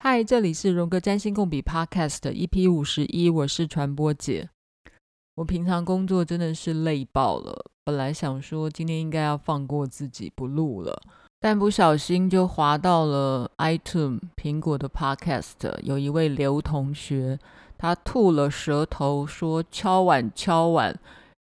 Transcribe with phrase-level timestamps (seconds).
[0.00, 4.48] 嗨，这里是荣格占星共笔 Podcast EP 五十一，我是传播姐。
[5.34, 11.02] 我平常工作真的是累爆了，本来想说今天应该要放过自己不录了，
[11.40, 17.36] 但不小心就滑到了 iTunes 苹果的 Podcast，有一位刘同学，
[17.76, 20.96] 他吐了舌头说敲碗敲碗。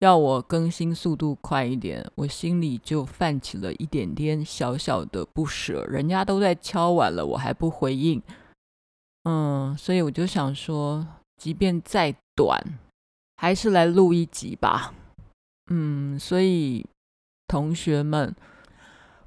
[0.06, 5.84] 要我更新速度快一点，我心里就泛起了一点点小小的不舍。
[5.86, 8.22] 人家都在敲碗了，我还不回应，
[9.24, 12.62] 嗯，所以我就想说，即便再短，
[13.38, 14.94] 还是来录一集吧。
[15.72, 16.86] 嗯，所以
[17.48, 18.36] 同学们，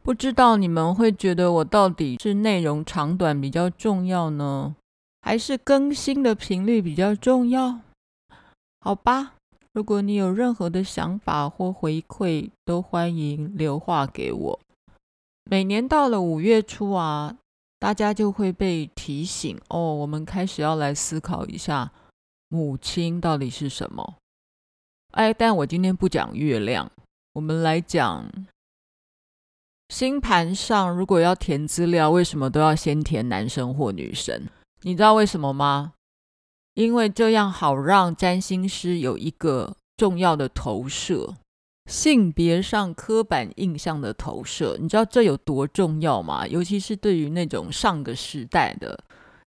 [0.02, 4.76] 不知道你们会觉得我到底是内容长短比较重要呢，
[5.22, 7.80] 还是更新的频率比较重要？
[8.80, 9.34] 好吧。
[9.72, 14.60] 如果你有任何的想法或回馈，都欢迎留话给我。
[15.44, 17.36] 每年到了五月初啊，
[17.78, 21.92] 大家就会被提醒哦，我们开始要来思考一下
[22.48, 24.16] 母亲到底是什么。
[25.12, 26.90] 哎，但我今天不讲月亮，
[27.34, 28.30] 我们来讲
[29.88, 34.46] 星盘上，如果要填资料，为什么都要先填男生或女生？
[34.82, 35.94] 你知道为什么吗？
[36.78, 41.34] 因为这样好让占星师有一个重要的投射，
[41.90, 46.46] 性别上刻板印象的投射，你知道这有多重要吗？
[46.46, 48.96] 尤其是对于那种上个时代的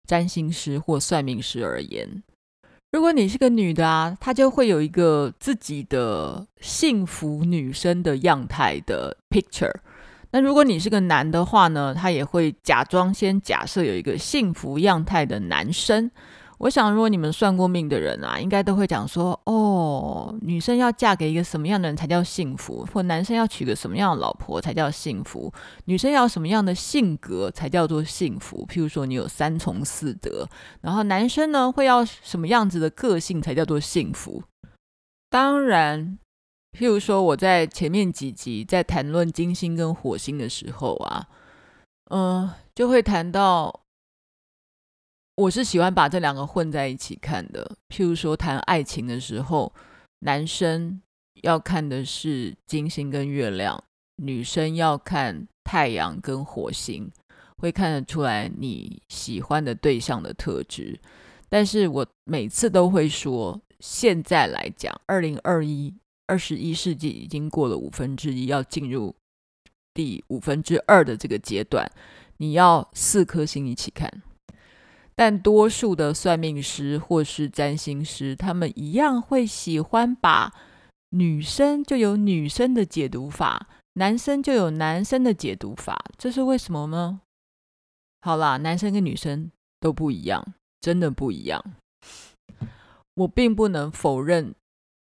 [0.05, 2.21] 占星师或算命师而言，
[2.91, 9.73] 如果你是个女的啊，她就会有一个自己的幸福女生的样态的 picture。
[10.31, 16.11] 那如果你是个男的话呢，他也会假装先假设有一个幸福样态的男生。
[16.63, 25.51] 我想，如果你们算过命的人啊，应该都会讲说：哦，女生要嫁给一个什么样的人才叫幸福，或男生要娶个什么样的老婆才叫幸福，
[25.85, 28.63] 女生要什么样的性格才叫做幸福。
[28.69, 30.47] 譬如说，你有三从四德，
[30.81, 34.43] 然后男生呢会要什么样子的个性才叫做幸福？
[35.31, 36.19] 当然，
[36.77, 41.27] 譬如说我在前面几集在谈论金星跟火星的时候啊，
[42.11, 43.81] 嗯、就会谈到。
[45.41, 47.75] 我是喜欢把这两个混在一起看的。
[47.89, 49.73] 譬如说，谈爱情的时候，
[50.19, 51.01] 男生
[51.41, 53.83] 要看的是金星跟月亮，
[54.17, 57.09] 女生要看太阳跟火星，
[57.57, 60.99] 会看得出来你喜欢的对象的特质。
[61.49, 65.91] 但是我每次都会说，现在来讲，二零二一、
[66.27, 69.15] 二十一世纪已经过了五分之一，要进入
[69.91, 71.91] 第五分之二的这个阶段，
[72.37, 74.21] 你要四颗星一起看。
[75.21, 80.51] 但多数的算命师或是占星师，他们一样会喜欢把
[81.11, 87.21] 女生就有女生的解读法，男生就有男生的解读法，这是为什么呢？
[88.21, 91.63] 好啦，男生跟女生都不一样，真的不一样。
[93.13, 94.55] 我并不能否认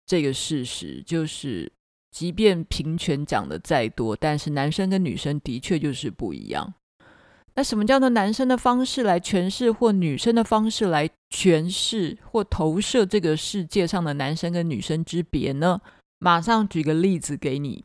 [0.05, 1.73] 这个事实，就是
[2.11, 6.75] 即便平权讲的再多，但是男生跟女生的确就是不一样。
[7.55, 15.81] 那什么叫做男生的方式来诠释，或女生的方式来诠释或投射这个世界上的男生跟女生之别呢？
[16.19, 17.85] 马上举个例子给你，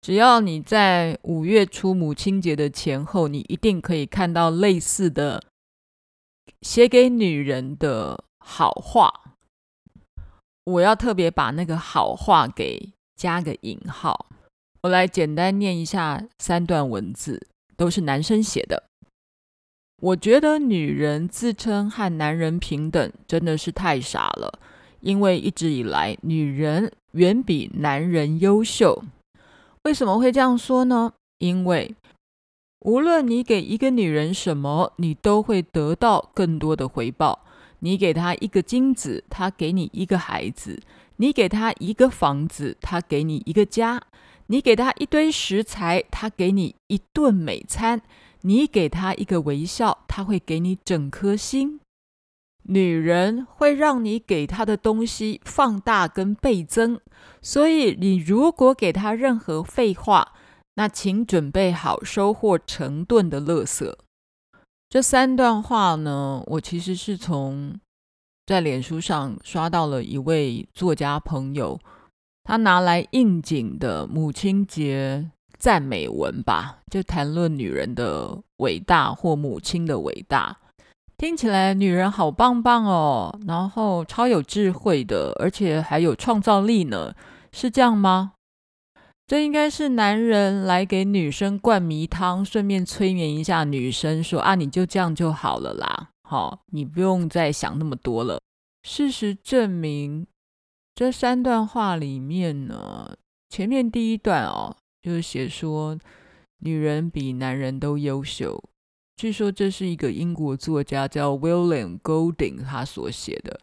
[0.00, 5.42] 只要你在五月初母亲节的前后，你一定可以看到类似的
[6.62, 9.22] 写给女人的好话。
[10.64, 14.26] 我要特别把那个好话给加个引号。
[14.82, 18.84] 我来简单念一下三段文字，都是男生写的。
[20.04, 24.58] 我觉得女人自称和男人平等真的是太傻了，
[25.00, 29.02] 因为一直以来女人远比男人优秀。
[29.84, 31.14] 为什么会这样说呢？
[31.38, 31.94] 因为
[32.80, 37.40] 无论你给一个女人什么，你都会得到更多的回报。
[37.78, 40.78] 你给她一个金子，她给你一个孩子；
[41.16, 43.98] 你给她一个房子，她给你一个家；
[44.48, 48.02] 你给她一堆食材，她给你一顿美餐。
[48.46, 51.80] 你给他一个微笑，他会给你整颗心。
[52.66, 56.98] 女人会让你给她的东西放大跟倍增，
[57.42, 60.32] 所以你如果给她任何废话，
[60.76, 63.94] 那请准备好收获成吨的垃圾。
[64.88, 67.78] 这三段话呢，我其实是从
[68.46, 71.78] 在脸书上刷到了一位作家朋友，
[72.44, 75.30] 他拿来应景的母亲节。
[75.58, 80.58] 赞美文吧，就谈论女人的伟大或母亲的伟大，
[81.16, 87.14] 听起来女人好棒棒哦，然后超有智慧的，而且还有创造力呢，
[87.52, 88.32] 是这样吗？
[89.26, 98.38] 这应该是男人来给女生灌迷汤，顺便催眠一下女生说，啊，你就这样就好了啦，好，你不用再想那么多了。
[98.82, 100.26] 事实证明，
[100.94, 103.16] 这三段话里面呢，
[103.48, 105.98] 前面第一段哦，就是写说
[106.60, 108.58] 女人比男人都优秀。
[109.16, 113.60] 据说这是一个英国作家叫 William Golding 他所写的。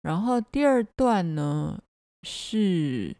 [0.00, 1.82] 然后第二段呢，
[2.22, 3.14] 是。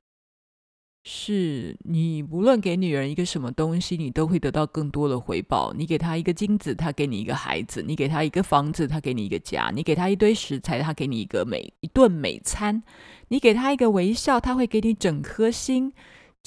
[1.10, 5.72] 是你无论给女人一个什么东西，你都会得到更多的回报。
[5.72, 12.82] 你给她一个金子，她给你一个孩子；你给她一个房子，她给你一个家；你给她一堆食材，她给你一个美一顿美餐；
[13.28, 15.94] 你给她一个微笑，她会给你整颗心。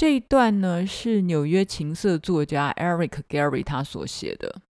[0.02, 4.62] 这一段呢，是纽约情色作家 Eric Gary 他所写的。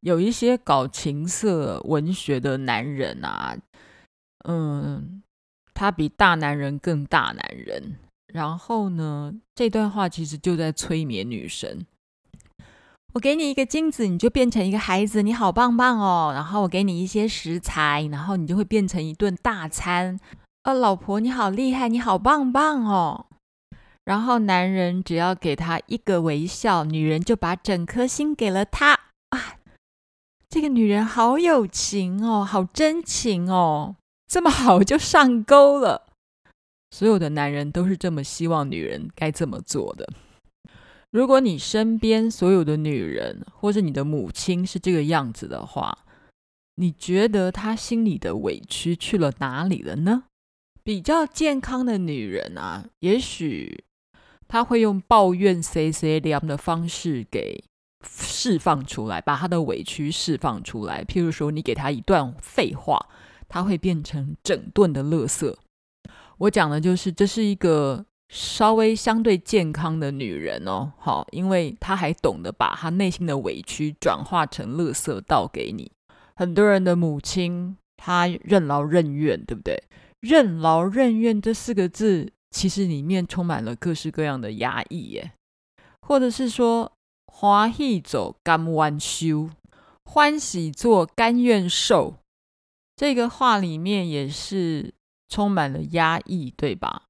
[0.00, 3.56] 有一些搞情色文学的男人啊，
[4.48, 5.22] 嗯，
[5.74, 8.00] 他比大男人更大男人。
[8.32, 11.86] 然后呢，这段话其实就在催眠女神。
[13.12, 16.32] 我给你一个金子，你就变成一个孩子，你好棒棒哦。
[16.34, 20.18] 然后我给你一些食材，然后你就会变成一顿大餐。
[20.64, 23.26] 呃，老婆你好厉害，你好棒棒哦。
[24.04, 28.92] 然后男人只要给他一个微笑，女人就把整颗心给了他。
[29.30, 29.56] 啊，
[30.48, 33.96] 这个女人好有情哦，好真情哦，
[34.26, 36.06] 这么好就上钩了。
[36.90, 40.08] 所有的男人都是这么希望女人该这么做的。
[41.10, 45.98] 如果你身边所有的女人，或者你的母亲是这个样子的话，
[46.74, 50.24] 你觉得她心里的委屈去了哪里了呢？
[50.82, 53.83] 比较健康的女人啊，也许
[54.48, 57.62] 她会用抱怨、碎碎念的方式给
[58.06, 61.04] 释放出来，把她的委屈释放出来。
[61.04, 63.08] 譬如说，你给她一段废话，
[63.48, 65.54] 她会变成整顿的垃圾。
[66.38, 75.90] 我讲的就是，这是一个稍微相对健康的女人哦，好，因为她还懂得把她内心的委屈转化成垃圾倒给你。
[76.36, 79.82] 很多人的母亲，她任劳任怨，对不对？
[80.20, 85.32] 任劳任怨这四个字，其实里面充满了各式各样的压抑耶，
[86.00, 86.92] 或者是说，
[87.26, 89.50] 欢喜做甘愿修，
[90.04, 92.14] 欢喜做甘愿受，
[92.94, 94.94] 这个话里面也是。
[95.26, 97.06] 充满了压抑，对吧？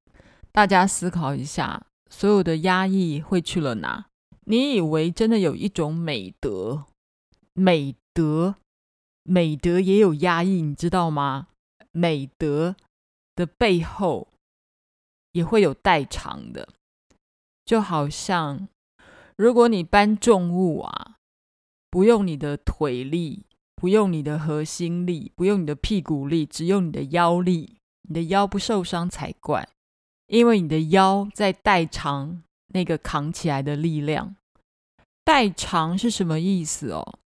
[0.50, 4.06] 大家思考一下，所有的压抑会去了哪？
[4.46, 6.84] 你以为真的有一种美德，
[7.52, 8.54] 美德，
[9.24, 11.48] 美德也有压抑，你知道吗？
[11.92, 12.76] 美德
[13.34, 14.28] 的背后
[15.34, 16.68] 也会有代偿的，
[17.64, 18.66] 就好像
[19.36, 21.18] 如果你搬重物啊，
[21.90, 23.44] 不用你的腿力，
[23.76, 27.76] 不用你的核心力，不用你的屁股力，只用你的腰力。
[28.06, 29.66] 你的腰不受伤才怪，
[30.26, 32.42] 因为你的腰在代偿
[32.74, 34.36] 那个扛起来的力量。
[35.24, 37.18] 代偿是什么意思哦？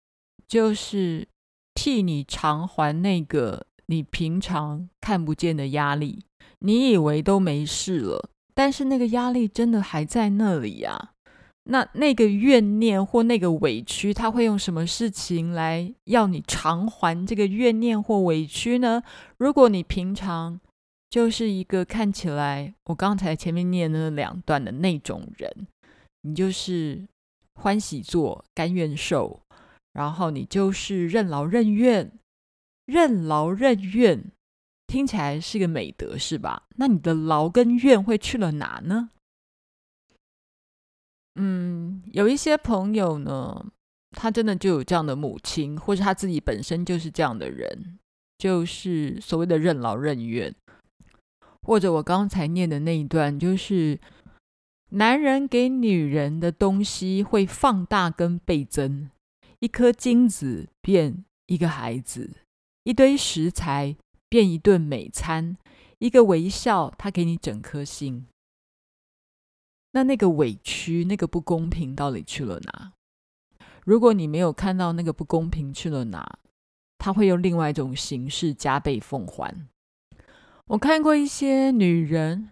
[0.47, 1.27] 就是
[1.73, 6.23] 替你偿还那个你平常看不见的压力。
[6.59, 11.11] 你以为都没事了，但是那个压力真的还在那里呀。
[11.69, 19.03] 那那个怨念或那个委屈，他会用什么事情来要你偿还这个怨念或委屈呢？
[19.37, 20.59] 如果你平常
[21.09, 25.67] 就是一个看起来我刚才前面念的那两段的那种人，
[26.21, 27.05] 你就是
[27.55, 29.41] 欢喜做，甘愿受，
[29.91, 32.09] 然后你就是任劳任怨，
[32.85, 34.23] 任劳任怨，
[34.87, 36.63] 听起来是个美德是吧？
[36.77, 39.11] 那你的劳跟怨会去了哪呢？
[41.35, 43.67] 嗯，有一些朋友呢，
[44.11, 47.99] 他真的就有这样的母亲，或者他自己本身就是这样的人，
[48.37, 50.55] 就是所谓的任劳任怨。
[51.61, 53.99] 或者我刚才念的那一段，就是
[54.91, 59.09] 男人给女人的东西会放大跟倍增，
[59.59, 62.37] 一颗金子变一个孩子，
[62.83, 63.97] 一堆食材
[64.29, 65.57] 变一顿美餐，
[65.99, 68.27] 一个微笑他给你整颗心。
[69.91, 72.91] 那那个委屈、那个不公平到底去了哪？
[73.83, 76.39] 如果你没有看到那个不公平去了哪，
[76.97, 79.67] 他会用另外一种形式加倍奉还。
[80.65, 82.51] 我看过一些女人，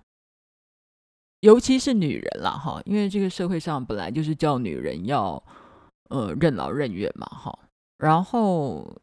[1.41, 5.43] 尤其是女人啦，哈，因为这个社会上本来就是叫女人要
[6.09, 7.59] 呃任劳任怨嘛，哈。
[7.97, 8.95] 然后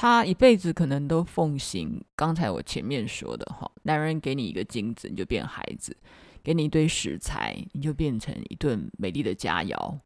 [0.00, 5.92] 她一辈子可能都奉行刚才我前面说的哈，男人给你一个金子，你就变孩子；
[6.40, 9.98] 给你一堆食材，你就变成一顿美丽的佳肴。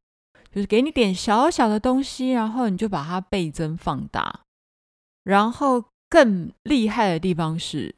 [0.51, 4.41] 就是给你点小小的东西，然后你就把它倍增放大。
[5.25, 7.97] 然后更厉害的地方是。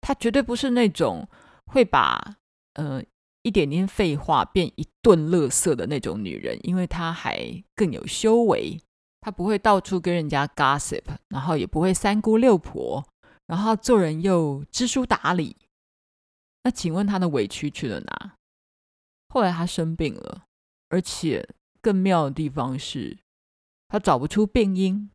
[0.00, 1.28] 她绝对不是那种
[1.66, 2.36] 会把
[2.74, 3.02] 呃
[3.42, 8.80] 一点点废话变一顿乐色的那种女人，因为她还更有修为，
[9.26, 13.04] 他不会到处跟人家 gossip，然后也不会三姑六婆，
[13.48, 15.56] 然后做人又知书达理。
[16.62, 18.36] 那请问他的委屈去了哪？
[19.28, 20.44] 后来他生病了，
[20.90, 21.44] 而且
[21.82, 23.18] 更妙的地方是，
[23.88, 25.10] 他找不出病因。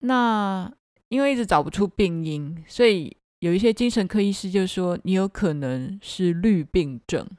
[0.00, 0.74] 那
[1.10, 7.30] 因为一直找不出病因，所以有一些精神科医师就说，你有可能是绿病症，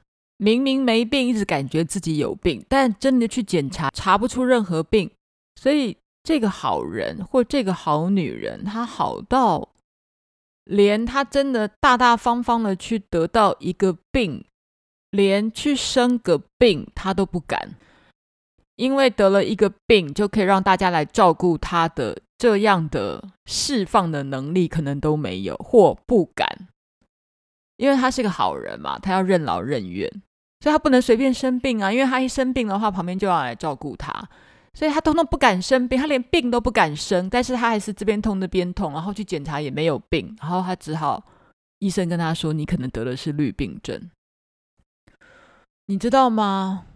[0.42, 5.08] 明明没病，一直感觉自己有病，但真的去检查，查不出任何病。
[5.54, 9.68] 所以这个好人或这个好女人，她好到
[10.64, 14.44] 连她真的大大方方的去得到一个病，
[15.10, 17.76] 连去生个病她都不敢，
[18.74, 22.20] 因为得了一个病就可以让大家来照顾她的。
[22.38, 26.66] 这样的释放的能力可能都没有或不敢，
[27.76, 30.10] 因为他是个好人嘛，他要任劳任怨，
[30.62, 34.28] 所以他不能随便生病啊，因为他一生病的话，旁边就要来照顾他，
[34.72, 41.24] 所以他通通不敢生病，他连病都不敢生，但是他还是这边痛那边痛，然后去检查也没有病，然后他只好
[41.80, 44.10] 医生跟他说，你可能得的是绿病症，
[45.86, 46.86] 你知道吗？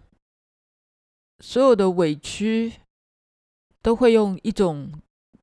[1.43, 2.73] 所有的委屈
[3.81, 4.91] 都会用一种。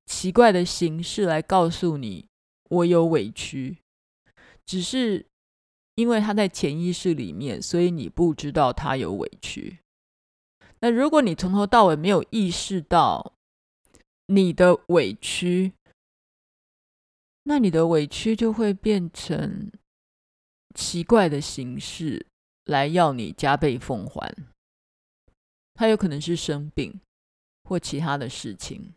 [0.06, 2.26] 奇怪的形式来告诉你，
[2.68, 3.78] 我有委屈，
[4.66, 5.24] 只是
[5.94, 9.78] 因为他在潜意识里面，所以你不知道他有委屈。
[10.80, 13.34] 那如果你从头到尾没有意识到
[14.26, 15.72] 你的委屈，
[17.44, 19.70] 那你的委屈就会变成
[20.74, 22.26] 奇怪的形式
[22.64, 24.34] 来要你加倍奉还。
[25.74, 27.00] 他有可能是生病
[27.64, 28.94] 或其他的事情。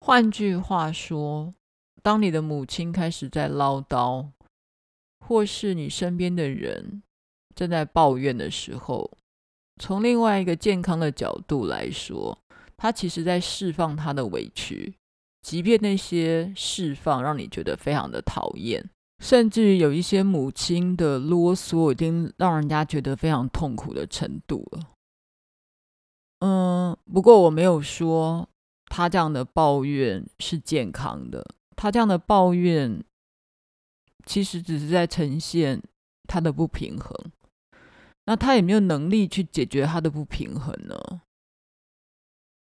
[0.00, 1.54] 换句话说，
[2.02, 4.30] 当你的母亲开始在唠叨，
[5.28, 7.02] 或是你身边的人
[7.54, 9.10] 正在抱怨的时候，
[9.78, 12.38] 从另外一个健康的角度来说，
[12.78, 14.94] 他其实在释放他的委屈，
[15.42, 18.82] 即便那些释放让你觉得非常的讨厌，
[19.22, 24.80] 甚至于有一些母亲的啰嗦已经让人家觉得非常痛苦的程度了。
[26.40, 28.48] 嗯，不过我没有说。
[28.90, 31.44] 他这样的抱怨是健康的，
[31.76, 33.04] 他这样的抱怨
[34.28, 35.82] 其实只是在呈现
[36.28, 37.10] 他的不平衡。
[38.26, 41.22] 那他有没有能力去解决他的不平衡呢？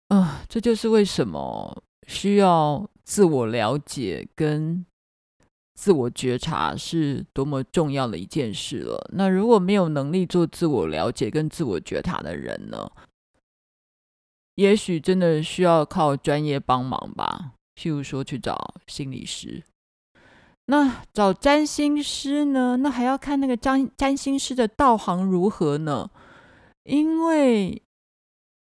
[0.09, 4.85] 啊、呃，这就是为什么需要自我了解跟
[5.73, 9.09] 自我觉察是多么重要的一件事了。
[9.13, 12.91] 那如果没有能力做自我了解跟自我觉察的人呢？
[14.55, 19.63] 也许真的需要靠专业帮忙吧，譬如说去找心理师。
[20.65, 22.77] 那找占星师呢？
[22.77, 26.09] 那还要看那个占占星师的道行如何呢？
[26.83, 27.81] 因为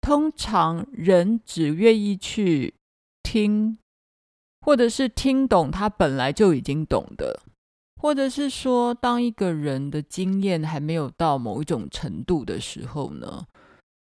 [0.01, 2.73] 通常人只愿意去
[3.21, 3.77] 听，
[4.62, 7.41] 或者是听懂他本来就已经懂的，
[8.01, 13.45] 或者是说，当一个人的经验还没有到某一种程度的时候呢，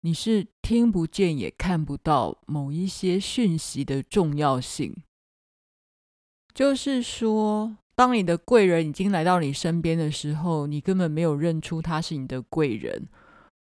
[0.00, 4.96] 你是听不见也看不到某一些讯息的重要性，
[6.52, 13.06] 就是说，当你的贵人已经来到你身边的时候，你根本没有认出他是你的贵人，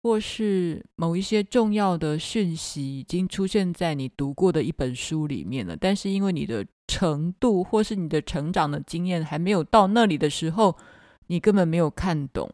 [0.02, 10.74] 或是某一些重要的讯息已经出现在你读过的一本书里面了，但是因为你的程度或是你的成长的经验还没有到那里的时候，
[11.26, 12.50] 你根本没有看懂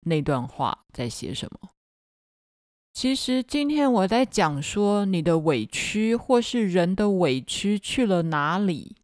[0.00, 1.70] 那段话在写什么。
[2.92, 8.96] 其实今天我在讲说你的委屈，或是人的委屈去了哪里，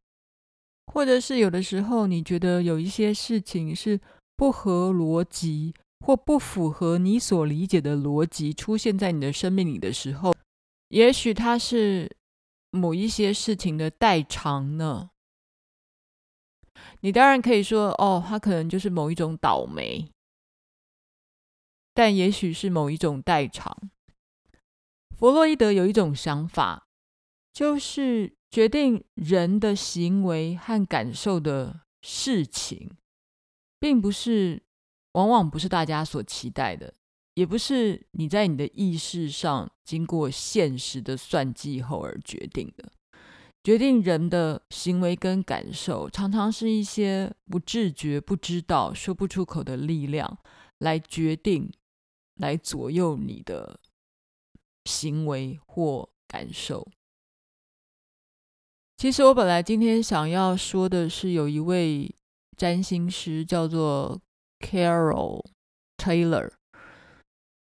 [0.89, 4.01] 或者是有的时候你觉得有一些事情是
[4.37, 10.35] 不合逻辑，或不符合你所理解的逻辑出现在你的生命里的时候，
[10.89, 12.17] 也许它是
[12.71, 15.11] 某一些事情的代偿呢。
[17.01, 20.11] 你当然可以说，哦，它可能就是某一种倒霉。
[21.95, 23.91] 但也许是某一种代偿。
[25.17, 26.87] 弗洛伊德有一种想法，
[27.53, 32.91] 就是决定人的行为和感受的事情，
[33.79, 34.63] 并不是，
[35.13, 36.95] 往往不是大家所期待的，
[37.35, 42.93] 也不是你在你的意识上经过现实的算计后而决定的。
[43.63, 50.39] 决定人的行为跟感受，常常是一些不自觉、不知道、说不出口的力量
[50.79, 51.71] 来决定。
[52.39, 53.81] 来左右你的
[54.85, 56.87] 行为或感受。
[58.99, 62.13] 其实我本来今天想要说的是，有一位
[62.57, 64.21] 占星师叫做
[64.59, 65.45] Carol
[65.97, 66.51] Taylor，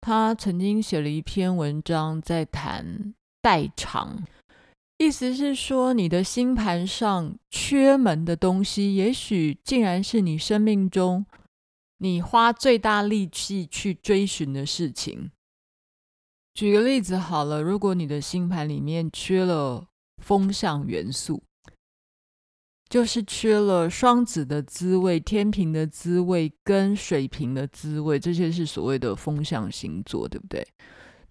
[0.00, 4.24] 他曾经写了一篇文章，在谈代偿。
[4.96, 11.24] 意思是说，你的星盘上缺门的东西，也许竟然是你生命中
[11.98, 15.30] 你花最大力气去追寻的事情。
[16.52, 19.86] 举个例子好了，如果你的星盘里面缺了
[20.18, 21.42] 风象元素，
[22.88, 30.66] 就是缺了双子的滋味、天平的滋味跟水瓶的滋味，这些是所谓的风象星座，对不对？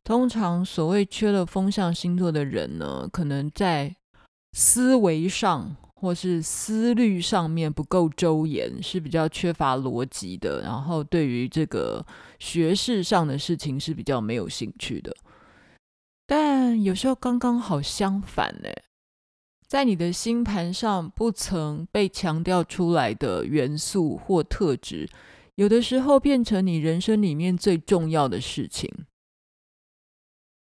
[0.03, 3.96] 通常所谓缺了风象星座的人呢，可能在
[4.53, 10.62] 思维上或是思虑上面不够周延，是比较缺乏逻辑的。
[10.62, 12.06] 然后对于这个
[12.39, 15.13] 学识上的事情是比较没有兴趣的。
[16.27, 18.69] 但有时候刚刚好相反呢，
[19.65, 25.10] 在你的星盘上不曾被强调出来的元素或特质，
[25.55, 28.91] 有的时候变成你人生里面最重要的事情。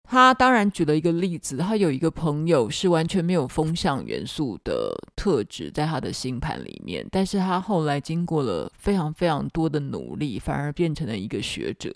[0.08, 11.96] 他当然举了一个例子，他有一个朋友是完全没有风象元素的特质在他的星盘里面，但是他后来经过了非常非常多的努力，反而变成了一个学者。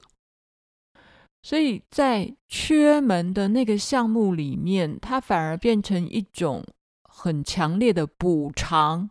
[1.42, 6.66] 所以在缺门的那个项目里面，它反而变成一种
[7.04, 9.10] 很强烈的补偿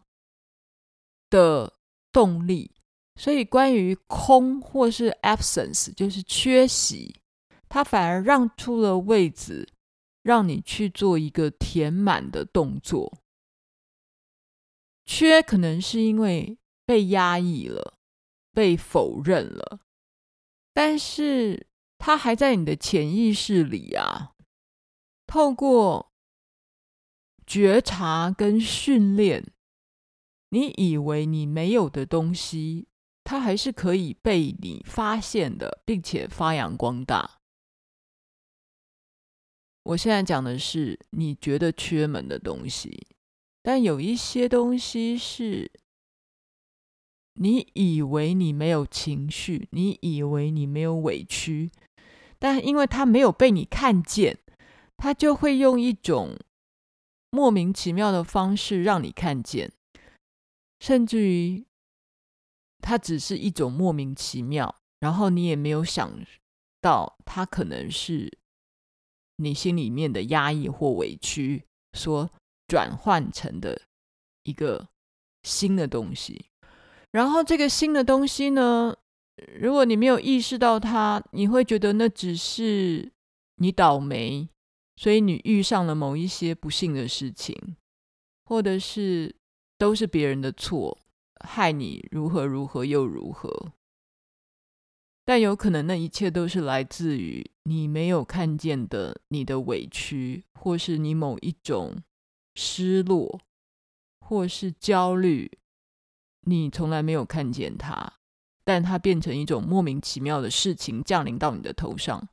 [1.31, 1.73] 的
[2.13, 2.73] 动力。
[3.17, 7.17] 所以关于空或是 absence，就是缺席。
[7.69, 9.69] 它反而让出了位置，
[10.23, 13.19] 让你去做一个填满的动作。
[15.05, 17.95] 缺可能是因为被压抑了，
[18.53, 19.81] 被否认了，
[20.73, 21.67] 但是
[21.99, 24.33] 他还在你的潜意识里啊。
[25.27, 26.11] 透过
[27.47, 29.53] 觉察跟训练，
[30.51, 32.89] 你以为你没有的东西，
[33.25, 37.41] 它还是可以被你发现的，并且发扬光大。
[39.83, 43.07] 我现在讲的是你觉得缺门的东西，
[43.63, 45.71] 但有一些东西是
[47.35, 51.71] 你以为你没有情绪，你以为你没有委屈，
[52.39, 54.39] 但因为它没有被你看见，
[54.97, 56.39] 它就会用一种
[57.31, 59.73] 莫名其妙的方式让你看见，
[60.81, 61.67] 甚至于
[62.81, 66.25] 它只是一种莫名其妙，然后你也没有想
[66.81, 68.39] 到它可能是。
[69.41, 72.29] 你心里面的压抑或委屈，所
[72.67, 73.83] 转换成的
[74.43, 74.89] 一个
[75.45, 76.47] 新的东西，
[77.13, 78.97] 然后这个新的东西呢，
[79.61, 83.13] 如果你没有意识到它，你会觉得那只是
[83.57, 84.49] 你倒霉，
[84.97, 87.77] 所以你遇上了某一些不幸的事情，
[88.45, 89.35] 或者是
[89.77, 90.99] 都是别人的错，
[91.45, 93.73] 害你如何如何又如何。
[95.25, 102.03] 但有可能那一切都是来自于你没有看见的你的委屈，或是你某一种
[102.55, 103.41] 失落，
[104.21, 105.51] 或是焦虑，
[106.47, 108.18] 你从来没有看见它，
[108.69, 112.29] 但它变成一种莫名其妙的事情降临到你的头上。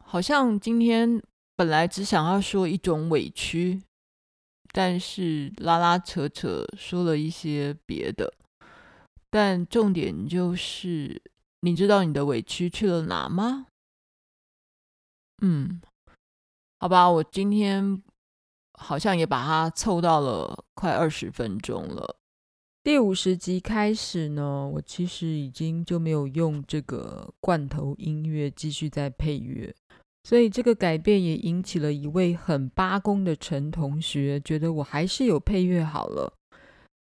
[0.00, 1.22] 好像今天
[1.54, 3.80] 本来只想要说一种委屈，
[4.72, 8.34] 但是拉拉扯扯说了一些别的。
[9.30, 11.22] 但重点就是，
[11.60, 13.68] 你知道你的委屈去了哪吗？
[15.42, 15.80] 嗯，
[16.80, 18.02] 好吧，我今天
[18.72, 22.16] 好像也把它凑到了快二十分钟了。
[22.86, 29.74] 第五十集开始呢，我其实已经就没有用这个罐头音乐继续在配乐，
[30.22, 36.32] 所以这个改变也引起了一位很八公的陈同学，觉得我还是有配乐好了。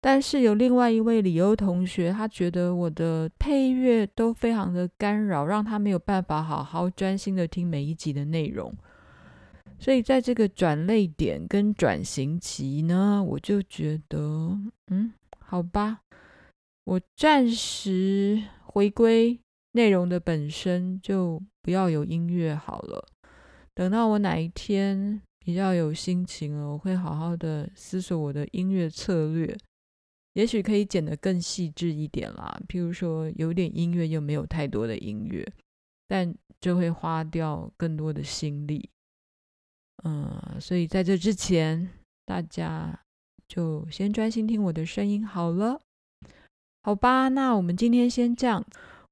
[0.00, 8.74] 但是有另外一位李欧同学，他觉得我的配乐都非常的干扰，让他没有办法好好专心的听每一集的内容。
[9.78, 15.12] 所以在这个转捩点跟转型期呢，我就觉得，嗯，
[15.46, 16.00] 好吧，
[16.84, 19.40] 我暂时回归
[19.72, 23.06] 内容的本身，就不要有音乐好了。
[23.74, 29.56] 等到我哪一天比较有心情了，我会好好的思索我的音乐策略。
[30.32, 35.46] 也许可以剪得更细致一点啦，譬如说有点音乐又没有太多的音乐，
[36.08, 38.90] 但就会花掉更多的心力。
[40.04, 41.88] 嗯，所以在这之前，
[42.26, 42.98] 大家
[43.48, 45.80] 就先专心听我的声音好了，
[46.82, 47.28] 好吧？
[47.28, 48.64] 那我们今天先这样。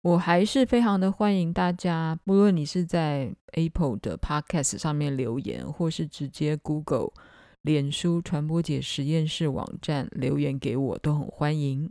[0.02, 7.10] 我还是非常的欢迎大家，不论你是在 Apple 的 Podcast 上面留言，或是直接 Google。
[7.62, 11.90] 脸书传播姐实验室网站留言给我都很欢迎。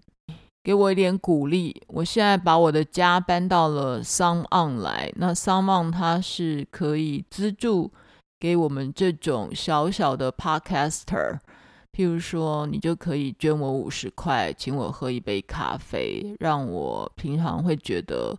[0.63, 1.81] 给我一点鼓励。
[1.87, 7.91] 我现在把我的家搬到了 SoundOn 来，那 SoundOn 它是可以资助
[8.39, 11.39] 给我们这种小小的 Podcaster。
[11.95, 18.35] 譬如说，你就可以捐我五十块，请我喝一杯咖啡，让我平常会觉得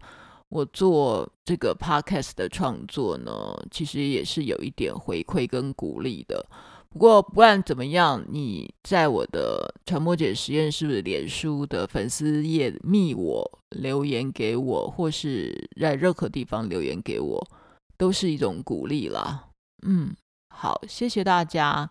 [0.48, 3.32] 我做这个 podcast 的创作呢，
[3.70, 6.44] 其实也是有一点回馈跟鼓励的。
[6.88, 17.48] 不过不管怎么样，你在我的传播姐实验室脸书的粉丝页密我留言给我，或是在任何地方留言给我，
[17.96, 19.48] 都是一种鼓励啦。
[19.86, 20.14] 嗯，
[20.48, 21.90] 好，谢谢大家。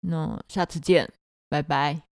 [0.00, 1.10] 那下次见，
[1.48, 2.09] 拜拜。